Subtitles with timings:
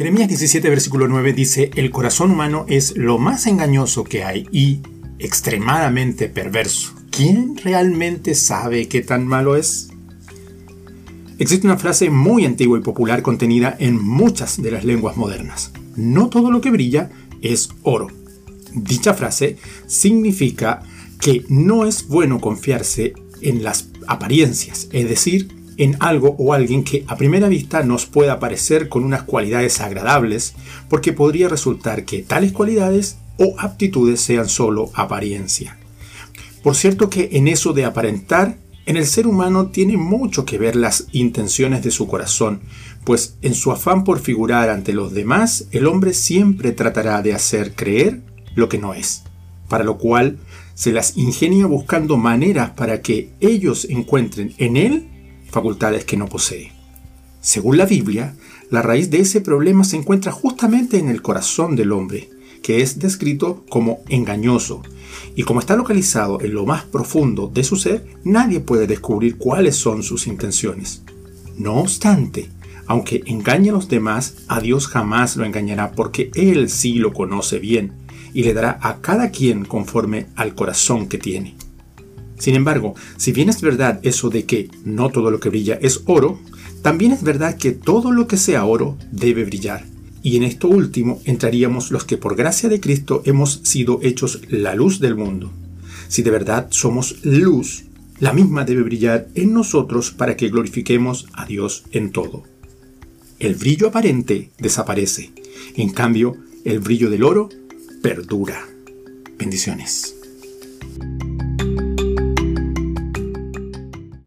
[0.00, 4.80] Jeremías 17, versículo 9 dice, el corazón humano es lo más engañoso que hay y
[5.18, 6.94] extremadamente perverso.
[7.10, 9.90] ¿Quién realmente sabe qué tan malo es?
[11.38, 15.70] Existe una frase muy antigua y popular contenida en muchas de las lenguas modernas.
[15.96, 17.10] No todo lo que brilla
[17.42, 18.06] es oro.
[18.72, 20.80] Dicha frase significa
[21.20, 23.12] que no es bueno confiarse
[23.42, 28.38] en las apariencias, es decir, en algo o alguien que a primera vista nos pueda
[28.38, 30.54] parecer con unas cualidades agradables,
[30.90, 35.78] porque podría resultar que tales cualidades o aptitudes sean solo apariencia.
[36.62, 40.76] Por cierto que en eso de aparentar, en el ser humano tiene mucho que ver
[40.76, 42.60] las intenciones de su corazón,
[43.04, 47.74] pues en su afán por figurar ante los demás, el hombre siempre tratará de hacer
[47.74, 48.20] creer
[48.54, 49.22] lo que no es,
[49.66, 50.40] para lo cual
[50.74, 55.09] se las ingenia buscando maneras para que ellos encuentren en él
[55.50, 56.72] facultades que no posee.
[57.40, 58.34] Según la Biblia,
[58.70, 62.28] la raíz de ese problema se encuentra justamente en el corazón del hombre,
[62.62, 64.82] que es descrito como engañoso,
[65.34, 69.76] y como está localizado en lo más profundo de su ser, nadie puede descubrir cuáles
[69.76, 71.02] son sus intenciones.
[71.56, 72.48] No obstante,
[72.86, 77.58] aunque engañe a los demás, a Dios jamás lo engañará porque Él sí lo conoce
[77.58, 77.92] bien
[78.34, 81.54] y le dará a cada quien conforme al corazón que tiene.
[82.40, 86.02] Sin embargo, si bien es verdad eso de que no todo lo que brilla es
[86.06, 86.40] oro,
[86.82, 89.84] también es verdad que todo lo que sea oro debe brillar.
[90.22, 94.74] Y en esto último entraríamos los que por gracia de Cristo hemos sido hechos la
[94.74, 95.52] luz del mundo.
[96.08, 97.84] Si de verdad somos luz,
[98.20, 102.44] la misma debe brillar en nosotros para que glorifiquemos a Dios en todo.
[103.38, 105.30] El brillo aparente desaparece,
[105.76, 107.50] en cambio, el brillo del oro
[108.02, 108.66] perdura.
[109.38, 110.19] Bendiciones.